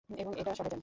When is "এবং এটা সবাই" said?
0.09-0.69